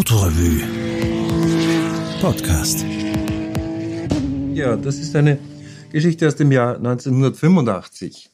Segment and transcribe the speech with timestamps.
[0.00, 0.62] Autorevue
[2.22, 2.86] Podcast.
[4.54, 5.38] Ja, das ist eine
[5.92, 8.30] Geschichte aus dem Jahr 1985.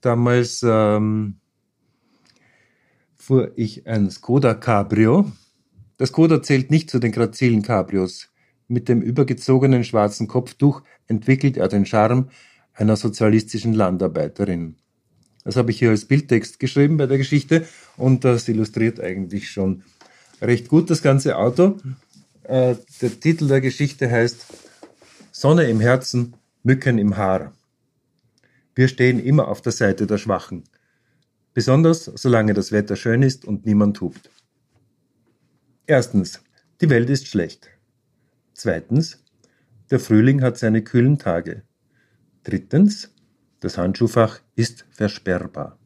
[0.00, 1.36] Damals ähm,
[3.18, 5.30] fuhr ich ein Skoda Cabrio.
[5.98, 8.30] Das Skoda zählt nicht zu den grazilen Cabrios.
[8.66, 12.30] Mit dem übergezogenen schwarzen Kopftuch entwickelt er den Charme
[12.72, 14.76] einer sozialistischen Landarbeiterin.
[15.44, 17.66] Das habe ich hier als Bildtext geschrieben bei der Geschichte
[17.98, 19.82] und das illustriert eigentlich schon
[20.42, 21.78] recht gut das ganze Auto.
[22.42, 24.46] Äh, der Titel der Geschichte heißt
[25.30, 27.52] Sonne im Herzen, Mücken im Haar.
[28.74, 30.64] Wir stehen immer auf der Seite der Schwachen.
[31.54, 34.30] Besonders solange das Wetter schön ist und niemand hupt.
[35.86, 36.40] Erstens,
[36.80, 37.68] die Welt ist schlecht.
[38.54, 39.22] Zweitens,
[39.90, 41.62] der Frühling hat seine kühlen Tage.
[42.44, 43.10] Drittens,
[43.60, 45.78] das Handschuhfach ist versperrbar.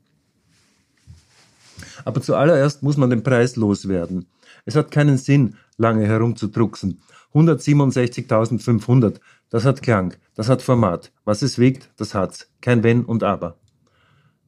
[2.04, 4.26] Aber zuallererst muss man den Preis loswerden.
[4.64, 7.00] Es hat keinen Sinn, lange herumzudrucksen.
[7.34, 11.12] 167.500, das hat Klang, das hat Format.
[11.24, 12.50] Was es wiegt, das hat's.
[12.60, 13.58] Kein Wenn und Aber.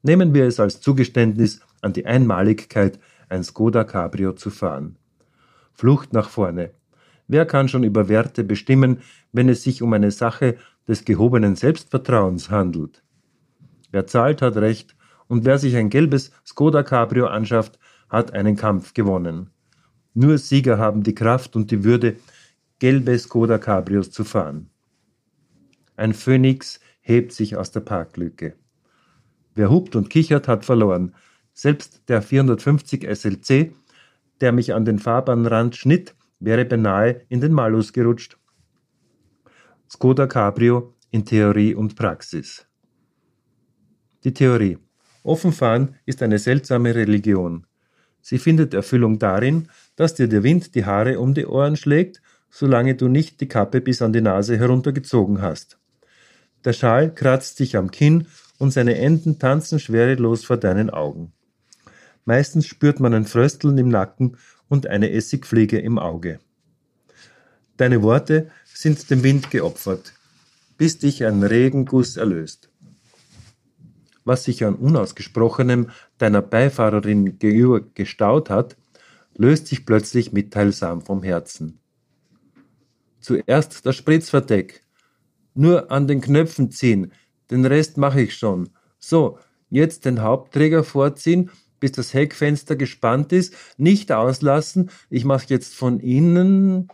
[0.02, 2.98] Nehmen wir es als Zugeständnis an die Einmaligkeit,
[3.28, 4.96] ein Skoda Cabrio zu fahren.
[5.72, 6.70] Flucht nach vorne.
[7.26, 9.00] Wer kann schon über Werte bestimmen,
[9.32, 10.56] wenn es sich um eine Sache
[10.88, 13.02] des gehobenen Selbstvertrauens handelt?
[13.90, 14.96] Wer zahlt, hat Recht,
[15.28, 19.50] und wer sich ein gelbes Skoda Cabrio anschafft, hat einen Kampf gewonnen.
[20.14, 22.16] Nur Sieger haben die Kraft und die Würde,
[22.78, 24.70] gelbe Skoda Cabrios zu fahren.
[25.96, 28.54] Ein Phönix hebt sich aus der Parklücke.
[29.54, 31.14] Wer hupt und kichert, hat verloren.
[31.52, 33.74] Selbst der 450 SLC,
[34.40, 38.38] der mich an den Fahrbahnrand schnitt, wäre beinahe in den Malus gerutscht.
[39.90, 42.66] Skoda Cabrio in Theorie und Praxis.
[44.24, 44.78] Die Theorie.
[45.22, 47.66] Offenfahren ist eine seltsame Religion.
[48.20, 52.20] Sie findet Erfüllung darin, dass dir der Wind die Haare um die Ohren schlägt,
[52.50, 55.78] solange du nicht die Kappe bis an die Nase heruntergezogen hast.
[56.65, 58.26] Der Schal kratzt dich am Kinn
[58.59, 61.32] und seine Enden tanzen schwerelos vor deinen Augen.
[62.25, 64.37] Meistens spürt man ein Frösteln im Nacken
[64.69, 66.41] und eine Essigfliege im Auge.
[67.76, 70.12] Deine Worte sind dem Wind geopfert,
[70.76, 72.67] bis dich ein Regenguss erlöst
[74.28, 78.77] was sich an Unausgesprochenem deiner Beifahrerin gegenüber gestaut hat,
[79.34, 81.81] löst sich plötzlich mitteilsam vom Herzen.
[83.21, 84.84] Zuerst das Spritzverdeck.
[85.55, 87.12] Nur an den Knöpfen ziehen,
[87.50, 88.71] den Rest mache ich schon.
[88.99, 89.39] So,
[89.71, 91.50] jetzt den Hauptträger vorziehen,
[91.81, 96.89] bis das Heckfenster gespannt ist, nicht auslassen, ich mache jetzt von innen.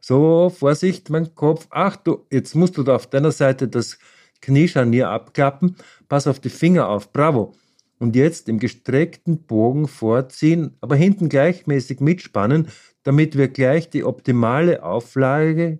[0.00, 1.66] So, Vorsicht, mein Kopf.
[1.70, 3.98] Ach du, jetzt musst du da auf deiner Seite das
[4.40, 5.76] Kniescharnier abklappen,
[6.08, 7.52] pass auf die Finger auf, bravo.
[7.98, 12.68] Und jetzt im gestreckten Bogen vorziehen, aber hinten gleichmäßig mitspannen,
[13.02, 15.78] damit wir gleich die optimale Auflage.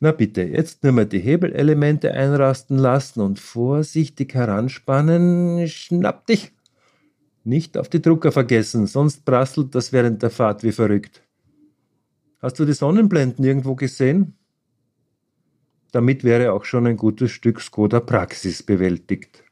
[0.00, 5.68] Na bitte, jetzt nur mal die Hebelelemente einrasten lassen und vorsichtig heranspannen.
[5.68, 6.52] Schnapp dich!
[7.44, 11.22] Nicht auf die Drucker vergessen, sonst prasselt das während der Fahrt wie verrückt.
[12.40, 14.36] Hast du die Sonnenblenden irgendwo gesehen?
[15.92, 19.44] Damit wäre auch schon ein gutes Stück Skoda Praxis bewältigt.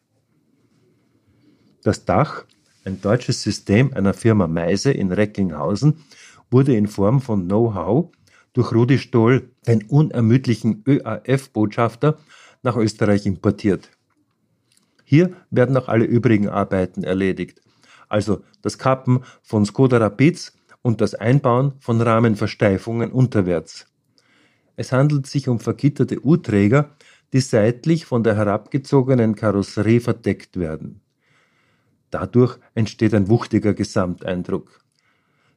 [1.82, 2.44] Das Dach,
[2.84, 6.04] ein deutsches System einer Firma Meise in Recklinghausen,
[6.50, 8.10] wurde in Form von Know-how
[8.52, 12.18] durch Rudi Stoll, den unermüdlichen ÖAF-Botschafter,
[12.62, 13.90] nach Österreich importiert.
[15.04, 17.60] Hier werden auch alle übrigen Arbeiten erledigt,
[18.08, 23.86] also das Kappen von Skoda Rapids und das Einbauen von Rahmenversteifungen unterwärts.
[24.78, 26.94] Es handelt sich um vergitterte U-Träger,
[27.32, 31.00] die seitlich von der herabgezogenen Karosserie verdeckt werden.
[32.10, 34.80] Dadurch entsteht ein wuchtiger Gesamteindruck.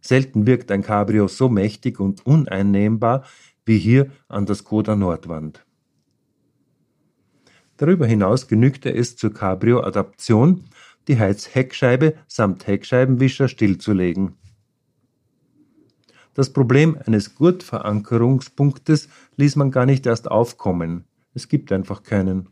[0.02, 3.24] Selten wirkt ein Cabrio so mächtig und uneinnehmbar
[3.64, 5.64] wie hier an der Skoda Nordwand.
[7.78, 10.66] Darüber hinaus genügte es zur Cabrio-Adaption,
[11.08, 14.36] die Heizheckscheibe samt Heckscheibenwischer stillzulegen.
[16.34, 21.06] Das Problem eines Gurtverankerungspunktes ließ man gar nicht erst aufkommen.
[21.34, 22.50] Es gibt einfach keinen.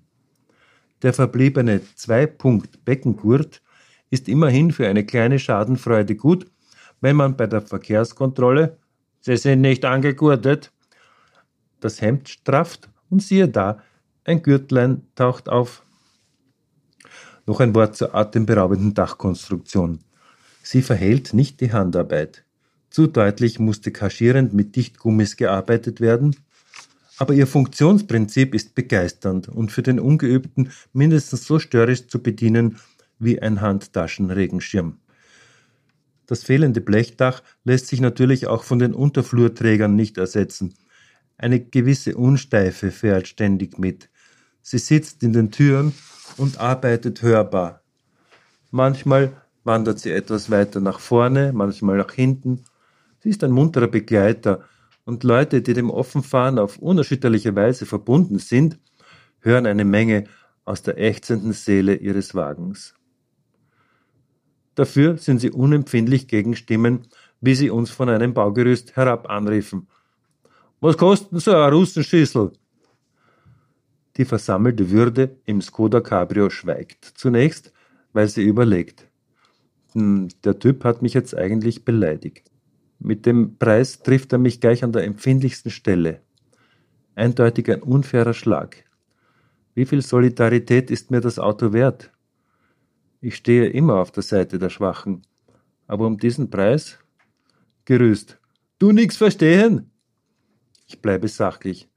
[1.01, 3.61] Der verbliebene Zwei-Punkt-Beckengurt
[4.09, 6.45] ist immerhin für eine kleine Schadenfreude gut,
[6.99, 8.77] wenn man bei der Verkehrskontrolle
[9.21, 10.71] Sie sind nicht angegurtet
[11.79, 13.81] das Hemd strafft und siehe da,
[14.23, 15.83] ein Gürtlein taucht auf.
[17.45, 19.99] Noch ein Wort zur atemberaubenden Dachkonstruktion.
[20.61, 22.45] Sie verhält nicht die Handarbeit.
[22.89, 26.35] Zu deutlich musste kaschierend mit Dichtgummis gearbeitet werden,
[27.17, 32.77] aber ihr Funktionsprinzip ist begeisternd und für den Ungeübten mindestens so störrisch zu bedienen
[33.19, 34.97] wie ein Handtaschenregenschirm.
[36.25, 40.75] Das fehlende Blechdach lässt sich natürlich auch von den Unterflurträgern nicht ersetzen.
[41.37, 44.09] Eine gewisse Unsteife fährt ständig mit.
[44.61, 45.93] Sie sitzt in den Türen
[46.37, 47.81] und arbeitet hörbar.
[48.71, 49.33] Manchmal
[49.63, 52.63] wandert sie etwas weiter nach vorne, manchmal nach hinten.
[53.19, 54.63] Sie ist ein munterer Begleiter,
[55.05, 58.77] und Leute, die dem Offenfahren auf unerschütterliche Weise verbunden sind,
[59.39, 60.25] hören eine Menge
[60.65, 62.93] aus der ächzenden Seele ihres Wagens.
[64.75, 67.07] Dafür sind sie unempfindlich gegen Stimmen,
[67.41, 69.87] wie sie uns von einem Baugerüst herab anriefen.
[70.79, 72.51] Was kostet so eine Russenschüssel?
[74.15, 77.03] Die versammelte Würde im Skoda Cabrio schweigt.
[77.15, 77.73] Zunächst,
[78.13, 79.07] weil sie überlegt.
[79.93, 82.51] Hm, der Typ hat mich jetzt eigentlich beleidigt.
[82.99, 86.21] Mit dem Preis trifft er mich gleich an der empfindlichsten Stelle.
[87.15, 88.83] Eindeutig ein unfairer Schlag.
[89.73, 92.11] Wie viel Solidarität ist mir das Auto wert?
[93.21, 95.21] Ich stehe immer auf der Seite der Schwachen.
[95.87, 96.99] Aber um diesen Preis?
[97.85, 98.37] Gerüst.
[98.77, 99.91] Du nix verstehen?
[100.87, 101.89] Ich bleibe sachlich.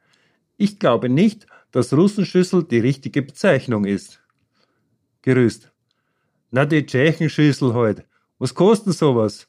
[0.57, 4.23] Ich glaube nicht, dass Russenschüssel die richtige Bezeichnung ist.
[5.23, 5.73] Gerüst.
[6.51, 8.05] Na, die Tschechenschüssel halt.
[8.39, 9.49] Was kostet sowas?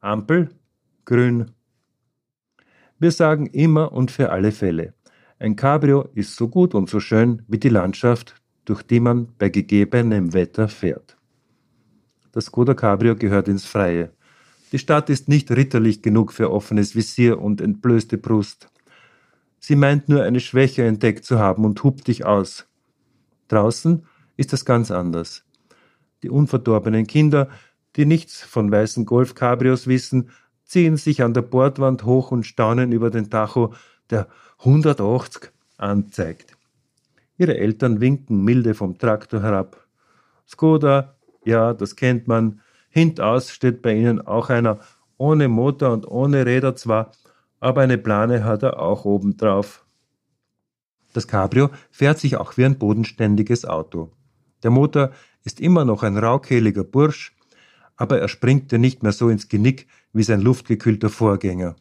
[0.00, 0.50] Ampel?
[1.06, 1.52] Grün.
[2.98, 4.92] Wir sagen immer und für alle Fälle.
[5.38, 9.48] Ein Cabrio ist so gut und so schön wie die Landschaft, durch die man bei
[9.48, 11.16] gegebenem Wetter fährt.
[12.32, 14.10] Das Skoda Cabrio gehört ins Freie.
[14.72, 18.68] Die Stadt ist nicht ritterlich genug für offenes Visier und entblößte Brust.
[19.60, 22.66] Sie meint nur eine Schwäche entdeckt zu haben und hupt dich aus.
[23.46, 24.04] Draußen
[24.36, 25.44] ist das ganz anders.
[26.24, 27.48] Die unverdorbenen Kinder,
[27.94, 30.30] die nichts von weißen Golf-Cabrios wissen,
[30.66, 33.72] ziehen sich an der Bordwand hoch und staunen über den Tacho,
[34.10, 34.28] der
[34.58, 36.56] 180 anzeigt.
[37.38, 39.86] Ihre Eltern winken milde vom Traktor herab.
[40.48, 42.60] Skoda, ja, das kennt man.
[42.88, 44.80] Hintaus steht bei ihnen auch einer,
[45.18, 47.12] ohne Motor und ohne Räder zwar,
[47.60, 49.84] aber eine Plane hat er auch obendrauf.
[51.12, 54.12] Das Cabrio fährt sich auch wie ein bodenständiges Auto.
[54.62, 55.12] Der Motor
[55.44, 57.34] ist immer noch ein raukehliger Bursch,
[57.96, 59.86] aber er springt dir nicht mehr so ins Genick
[60.16, 61.76] wie sein luftgekühlter Vorgänger.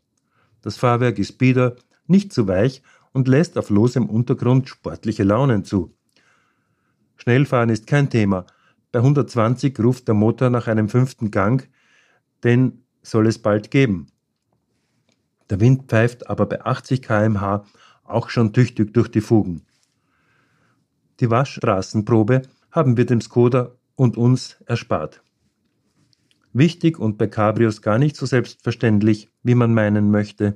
[0.61, 1.75] Das Fahrwerk ist bieder,
[2.07, 2.81] nicht zu weich
[3.13, 5.95] und lässt auf losem Untergrund sportliche Launen zu.
[7.15, 8.45] Schnellfahren ist kein Thema.
[8.91, 11.69] Bei 120 ruft der Motor nach einem fünften Gang,
[12.43, 14.07] den soll es bald geben.
[15.49, 17.65] Der Wind pfeift aber bei 80 kmh
[18.03, 19.61] auch schon tüchtig durch die Fugen.
[21.19, 22.41] Die Waschstraßenprobe
[22.71, 25.21] haben wir dem Skoda und uns erspart.
[26.57, 30.55] Wichtig und bei Cabrios gar nicht so selbstverständlich, wie man meinen möchte.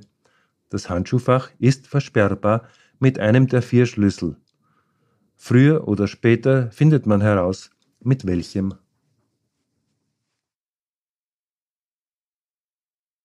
[0.70, 2.62] Das Handschuhfach ist versperrbar
[3.00, 4.38] mit einem der vier Schlüssel.
[5.36, 7.70] Früher oder später findet man heraus,
[8.02, 8.76] mit welchem.